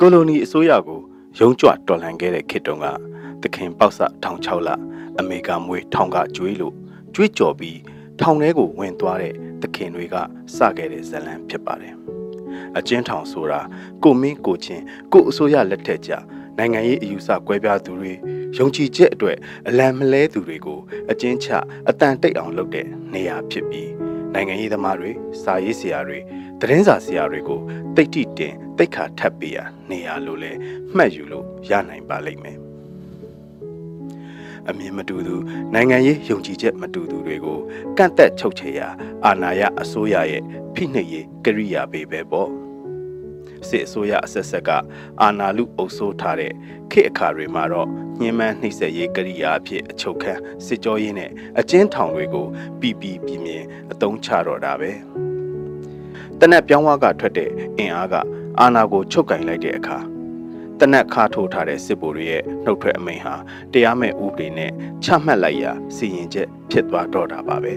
[0.00, 1.00] ကိုလိုနီအစိုးရကို
[1.38, 2.86] ရုံးကြွတော်လှန်ခဲ့တဲ့ခေတ်တုန်းက
[3.42, 4.68] သခင်ပေါက်ဆထောင်6လ
[5.18, 6.74] အမေကမွေးထောင်ကကျွေးလို့
[7.14, 7.78] ကျွေးကြော်ပြီး
[8.20, 10.16] ထောင်ထဲကိုဝင်သွားတဲ့သခင်တွေက
[10.56, 11.94] စခဲ့တဲ့ဇလံဖြစ်ပါတယ်။
[12.78, 13.60] အကျဉ်းထောင်ဆိုတာ
[14.02, 14.82] ကိုမင်းကိုချင်း
[15.12, 16.12] ကိုအစိုးရလက်ထက်ကြ
[16.58, 18.12] နိုင်ငံရေးအယူဆကွဲပြားသူတွေ
[18.56, 19.36] ယုံကြည်ချက်အတွက်
[19.68, 20.80] အလံမလဲသူတွေကို
[21.10, 21.48] အကျဉ်းချ
[21.88, 23.90] အတန်တိတ်အောင်လုပ်တဲ့နေရာဖြစ်ပြီး
[24.34, 25.10] နိုင်ငံရေးသမားတွေ
[25.42, 26.18] စာရေးဆရာတွေ
[26.60, 27.60] သတင်းစာဆရာတွေကို
[27.96, 29.58] တိတ်တိတင်တိတ်ခါထပ်ပေးရ
[29.90, 30.52] နေရလို့လဲ
[30.96, 32.58] မှတ်ယူလို့ရနိုင်ပါလိမ့်မယ်
[34.68, 35.36] အမြင်မတူသူ
[35.74, 37.58] နိုင်ငံရေးယုံကြည်ချက်မတူသူတွေကို
[37.98, 38.88] ကန့်သက်ချုပ်ချယ်ရာ
[39.24, 40.42] အာဏာရအစိုးရရဲ့
[40.74, 42.65] ဖိနှိပ်ရေးကရိယာပေပဲပေါ့
[43.68, 44.70] စစ်အစိုးရအဆက်ဆက်က
[45.22, 46.52] အာဏာလူအုပ်ဆိုးထားတဲ့
[46.90, 47.88] ခေတ်အခါတွေမှာတော့
[48.20, 52.46] ညှဉ်းပန်းနှိပ်စက်ရေးကရိယာအဖြစ်အချုပ်ခန်းစစ်ကြောရေးနဲ့အကျဉ်းထောင်တွေကို
[52.80, 54.90] ပြည်ပြည်ပြင်းပြင်းအသုံးချတော့တာပဲ
[56.40, 58.14] တနက်ပြောင်းဝါကထွက်တဲ့အင်အားက
[58.60, 59.98] အာဏာကိုချုပ်ကင်လိုက်တဲ့အခါ
[60.80, 63.34] တနက်ခါထိုးထားတဲ့စစ်ဗိုလ်တွေရဲ့နှုတ်ထွက်အမိန့်ဟာ
[63.72, 64.70] တရားမဲ့ဥပဒေနဲ့
[65.04, 67.72] ချမှတ်လိုက်ရာစီရင်ချက်ဖြစ်သွားတော့တာပါပဲ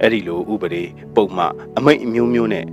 [0.00, 0.84] အဲ့ဒီလိုဥပဒေ
[1.16, 2.66] ပုံမှန်အမိန့်အမျိုးမျိုးနဲ့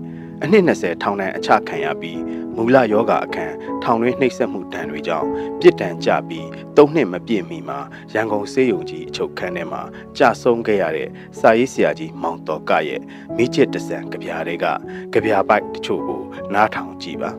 [0.44, 2.20] အနှစ်20ထောင်ဒဏ်အချခံရပြီး
[2.58, 5.28] မူလယောဂအခန်းထောင်တွင်းနှိပ်စက်မှုတန်တွေကြောင့်
[5.60, 7.80] ပြစ်ဒဏ်ကြပြီး၃နှစ်မပြည့်မီမှာ
[8.14, 9.82] ရန်ကုန်စေယုံကြီးအချုပ်ခန်းထဲမှာ
[10.18, 13.02] ကြာဆုံးခဲ့ရတဲ့စာရေးဆရာကြီးမောင်တော်ကရဲ့
[13.38, 14.66] မိချစ်တဆန်ကြပြားတွေက
[15.14, 16.22] ကြပြားပိုက်တချို့ကို
[16.54, 17.32] နားထောင်ကြည့်ပါ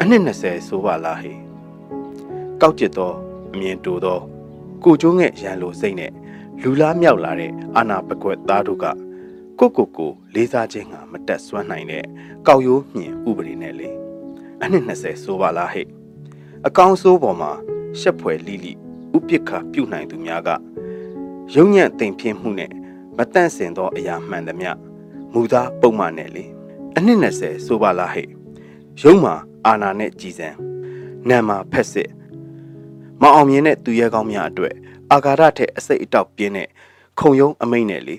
[0.00, 1.32] အနှစ်20ဆိုပါလားဟေ
[2.60, 3.12] ကောက်ကျစ်သော
[3.52, 4.20] အမြင်တူသော
[4.84, 6.12] ကိုကျိုးငဲ့ရန်လိုစိတ်နဲ့
[6.62, 8.86] လူလားမြောက်လာတဲ့အာနာပကွက်သားတို့က
[9.60, 12.04] ကိုကိုကိုလေးစားခြင်းကမတက်ဆွမ်းနိုင်တဲ့
[12.46, 13.88] ကောက်ရိုးမြင်ဥပဒေနဲ့လေ
[14.62, 15.86] အနှစ်20ဆိုပါလားဟဲ့
[16.66, 17.52] အကောင်ဆိုးပေါ်မှာ
[18.00, 18.72] ရှက်ဖွယ်လိလိ
[19.16, 20.48] ဥပိ္ပခပြုတ်နိုင်သူများက
[21.54, 22.72] ရုံညံ့တိမ်ပြင်းမှုနဲ့
[23.16, 24.70] မတန့်စင်သောအရာမှန်သမျှ
[25.32, 26.44] မူသားပုံမှန်နဲ့လေ
[26.96, 28.28] အနှစ်20ဆိုပါလားဟဲ့
[29.02, 29.34] ရုံမှာ
[29.66, 30.48] အာနာနဲ့ကြည်စံ
[31.28, 32.10] နာမှာဖက်စစ်
[33.22, 34.74] မအောင်မြင်တဲ့သူရဲကောင်းများအတွက်
[35.12, 36.68] အာဃာတထက်အစိတ်အတောက်ပြင်းတဲ့
[37.18, 38.16] ခုံယုံအမိတ်နဲ့လေ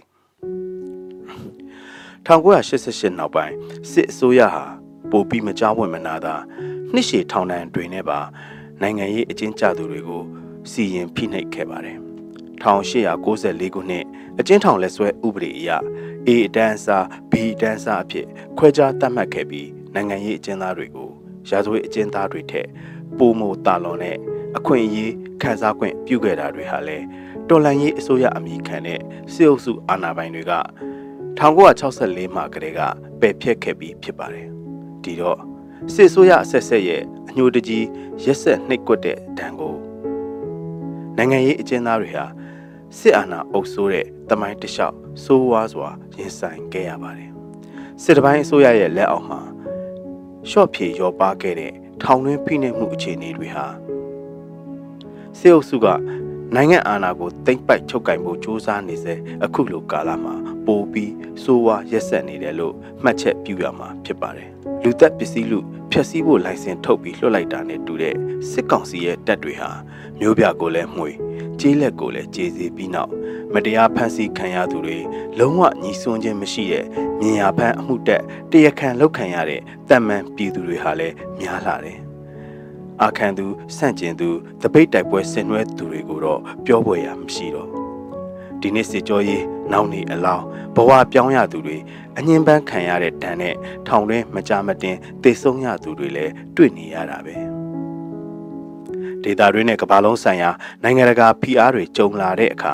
[2.30, 3.56] 1988နောက်ပိုင်း
[3.92, 4.64] စစ်အစိုးရဟာ
[5.12, 6.36] ပိုပြီးမကြောက်ဝင်မနာတာ
[6.94, 8.20] နှစ်ရှည်ထောင်ဒဏ်တွေနဲ့ပါ
[8.82, 10.24] နိုင်ငံရေးအကျဉ်းချသူတွေကို
[10.72, 11.98] စီရင်ဖိနှိပ်ခဲ့ပါတယ်
[12.62, 14.06] 1894ခုနှစ်
[14.40, 15.70] အကျဉ်းထောင်လက်ဆွဲဥပဒေအရ
[16.28, 21.10] A အတန်းအစား B အတန်းအစားအဖြစ်ခွဲခြားသတ်မှတ်ခဲ့ပြီးနိုင်ငံရေးအကျဉ်းသားတွေကို
[21.50, 22.68] ရာဇဝတ်အကျဉ်းသားတွေထက်
[23.18, 24.18] ပိုမိုတာလွန်တဲ့
[24.58, 27.06] အခွင့်အရေးခံစား권ပြုခဲ့တာတွေဟာလည်း
[27.50, 29.00] တော်လန်ရေးအစိုးရအမိခံတဲ့
[29.34, 30.54] စစ်အုပ်စုအာဏာပိုင်တွေက
[31.38, 32.82] 1964မှာကတည်းက
[33.20, 34.48] ပယ်ဖျက်ခဲ့ပြီးဖြစ်ပါတယ်။
[35.04, 35.40] ဒီတော့
[35.94, 37.86] စစ်ဆိုးရအဆက်ဆက်ရဲ့အညှိုတကြီး
[38.24, 39.76] ရက်ဆက်နှိပ်ကွက်တဲ့ဒဏ်ကို
[41.18, 42.26] နိုင်ငံရေးအကျဉ်းသားတွေဟာ
[42.98, 47.32] စစ်အာဏာအုပ်စိုးတဲ့တမိုင်းတလျှောက်စိုးဝါးစွာရင်ဆိုင်ခဲ့ရပါတယ်။
[48.04, 49.42] စစ်တပိုင်းအစိုးရရဲ့လက်အောက်မှာ
[50.50, 53.66] ရှော့ဖြေရောပါခဲ့တဲ့ထောင်တွင်းဖိနှိပ်မှုအခြေအနေတွေဟာ
[55.40, 55.88] စစ်အုပ်စုက
[56.56, 59.14] နိုင်ငံအာဏာကိုတိမ့်ပိုက်ချုပ်ကင်ဖို့ကြိုးစားနေစေ
[59.44, 60.36] အခုလိုကာလမှာ
[60.66, 61.14] ပိုပြီး
[61.44, 64.50] စိုးဝါရက်ဆက်နေတယ်လို့မှတ်ချက်ပြုရမှာဖြစ်ပါတယ်။
[64.84, 65.60] လူသက်ပစ္စည်းလူ
[65.92, 68.16] ဖျက်ဆီးဖို့လိုင်စင်ထုတ်ပြီးလွှတ်လိုက်တာနဲ့တူတဲ့
[68.52, 69.72] စစ်ကောင်စီရဲ့တပ်တွေဟာ
[70.20, 71.12] မျိုးပြကိုလည်းမှွေ
[71.60, 73.12] ကြေးလက်ကိုလည်းကြေစီပြီးနောက်
[73.54, 74.98] မတရားဖမ်းဆီးခံရသူတွေ
[75.40, 76.86] လုံးဝညီစွန်းခြင်းမရှိတဲ့
[77.20, 82.00] မြင်ရဖမ်းအမှုတက်တရခံလောက်ခံရတဲ့တန်မှန်ပြည်သူတွေဟာလည်းများလာတယ်။
[83.04, 83.46] အာခံသူ
[83.78, 84.30] ဆန့်ကျင်သူ
[84.62, 87.70] တပိတ်တိုက်ပွဲဆင်နွှဲသူတွေကိုတော့ပြောပွဲရမရှိတော့
[88.62, 91.78] ဒီနေ့စစ်ကြောရေး နောက်နေအလောင်းဘဝပြောင်းရသူတွေ
[92.18, 93.56] အငင်းပန်းခံရတဲ့ဒဏ်နဲ့
[93.88, 97.36] ထောင်တွင်းမကြမတင်တေဆုံးရသူတွေလည်းတွေ့နေရတာပဲ
[99.24, 100.50] ဒေတာတွေနဲ့ကမ္ဘာလုံးဆိုင်ရာ
[100.84, 102.74] နိုင်ငံတကာဖိအားတွေကြုံလာတဲ့အခါ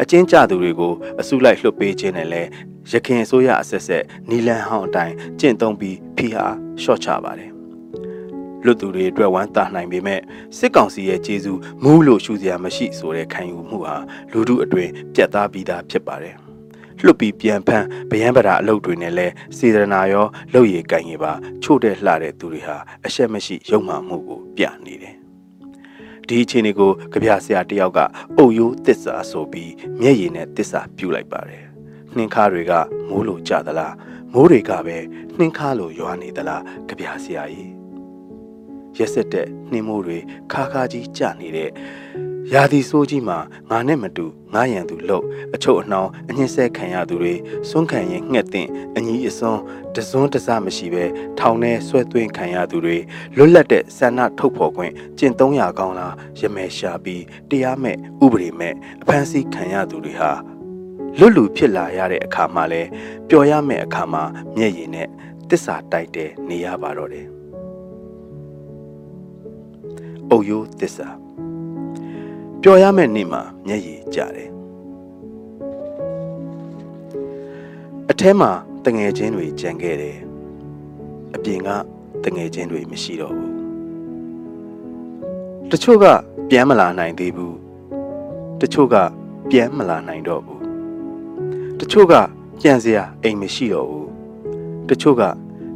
[0.00, 2.48] အချင်းကြသူတွေကိုအစုလိုက်လွှတ်ပေးခြင်းနဲ့လည်း
[2.90, 7.51] ရခင်အစိုးရအဆက်ဆက်နီလန်ဟောင်းအတိုင်းကျင့်သုံးပြီးဖိအားလျှော့ချပါတယ်
[8.64, 10.20] လွတ်သူတွေအတွက်ဝမ်းသာနိုင်ပေမဲ့
[10.58, 13.96] စစ်ကောင်စီရဲ့ကျေးဇူးမူးလို့ရှူစရာမရှိဆိုတဲ့ခံယူမှုဟာ
[14.32, 16.36] လူထုအတွင်းပြတ်သားပြီးသားဖြစ်ပါတယ်။
[17.04, 19.26] လွတ်ပြီးပြန်ဖမ်းဗယံပရာအလုပ်တွေနဲ့လဲ
[19.56, 21.32] စေတနာရောလုပ်ရည်ကင်ရပါ
[21.62, 22.76] ချို့တဲ့လှတဲ့သူတွေဟာ
[23.06, 25.16] အရှက်မရှိယုံမှမှုကိုပြနေတယ်။
[26.28, 27.98] ဒီအခြေအနေကိုကြပြဆရာတယောက်က
[28.38, 31.64] အုပ်ရိုးတစ္ဆာဆိုပြီးမျက်ရည်နဲ့တစ္ဆာပြုတ်လိုက်ပါတယ်။
[32.16, 32.72] နှင်းခါတွေက
[33.08, 33.94] မိုးလိုကြသလား
[34.32, 34.96] မိုးတွေကပဲ
[35.38, 37.81] နှင်းခါလိုရွာနေသလားကြပြဆရာကြီး
[38.98, 40.18] ရက်ဆက်တဲ့နှင်းမိုးတွေ
[40.52, 41.70] ခါခါကြီးကျနေတဲ့
[42.52, 43.38] ရာသီဆိုးကြီးမှာ
[43.70, 47.34] ငါနဲ့မတူငါရန်သူလှုပ်အချုပ်အနှောင်းအညှင်းဆဲခံရသူတွေ
[47.68, 49.60] စွန့်ခံရင်ငှက်တဲ့အညီအစွန်း
[49.94, 51.04] တစွန်းတစမရှိပဲ
[51.38, 52.96] ထောင်ထဲဆွဲသွင်းခံရသူတွေ
[53.36, 60.32] လွတ်လပ်တဲ့ဆန္ဒထုတ်ဖော်ခွင့်ကျင့်300ကောင်းလားရမဲရှာပြီးတရားမဲ့ဥပဒေမဲ့အဖမ်းဆီးခံရသူတွေဟာ
[61.18, 62.82] လွတ်လူဖြစ်လာရတဲ့အခါမှာလဲ
[63.28, 64.22] ပျော်ရမယ့်အခါမှာ
[64.56, 65.08] မျက်ရည်နဲ့
[65.50, 67.28] တစ္ဆာတိုက်တဲ့နေရပါတော့တယ်။
[70.32, 71.08] အုတ်ရိုးတစ္ဆာ
[72.62, 74.50] ပျော်ရမယ့်နေ့မှာမျက်ရည်ကျတယ်။
[78.10, 78.50] အထဲမှာ
[78.84, 80.16] တငယ်ချင်းတွေကြံခဲ့တယ်။
[81.34, 81.68] အပြင်က
[82.24, 83.52] တငယ်ချင်းတွေမရှိတော့ဘူး။
[85.70, 86.04] တချို့က
[86.50, 87.54] ပြန်မလာနိုင်သေးဘူး။
[88.60, 88.94] တချို့က
[89.50, 90.60] ပြန်မလာနိုင်တော့ဘူး။
[91.80, 92.14] တချို့က
[92.60, 94.08] ပြန်စရာအိမ်မရှိတော့ဘူး။
[94.88, 95.22] တချို့က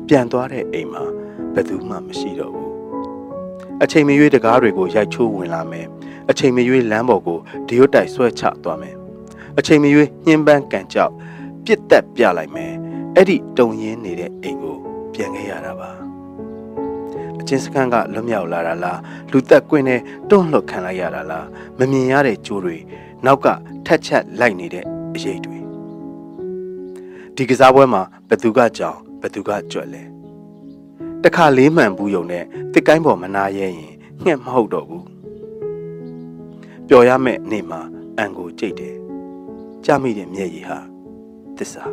[0.09, 1.03] ပြန်သွားတဲ့အိမ်မှာ
[1.55, 2.65] ဘယ်သူမှမရှိတော့ဘူး။
[3.83, 5.87] အချိန်မရွေးတကားတွေကိုရိုက်ချိုးဝင်လာမယ်။
[6.31, 8.97] အချိန်မရွေးလမ်းပေါ်ကိုဒီရွတ်တိုက်ဆွဲချသွားမယ်။
[9.59, 11.13] အချိန်မရွေးညှင်းပန်းကန်ကြောက်
[11.65, 12.73] ပြစ်တက်ပြလိုက်မယ်။
[13.17, 14.77] အဲ့ဒီတုံရင်းနေတဲ့အိမ်ကို
[15.13, 15.91] ပြန်ခဲ့ရတာပါ။
[17.41, 19.01] အချင်းစခန်းကလွတ်မြောက်လာတာလား
[19.31, 20.01] လူသက်ကွင်းနဲ့
[20.31, 21.47] တွန့်လှုပ်ခံလိုက်ရတာလား
[21.79, 22.77] မမြင်ရတဲ့ကြိုးတွေ
[23.25, 23.47] နောက်က
[23.87, 24.85] ထက်ချက်လိုက်နေတဲ့
[25.15, 25.59] အရေးတွေ
[27.37, 30.16] ဒီကစားပွဲမှာဘသူကကြောင်ဘသူကကြွက်လဲ
[31.29, 33.93] တခါလေးမှန်ဘူးယုံနဲ့တစ်ကိုင်းပေါ်မနာရဲရင်
[34.25, 35.07] ငှက်မဟုတ်တော့ဘူး
[36.89, 37.81] ပျော်ရမယ့်နေ့မှာ
[38.17, 38.97] အန်ကိုကြိတ်တယ်
[39.85, 40.79] ကြမိတဲ့မျက်ရည်ဟာ
[41.57, 41.85] သစ္စာ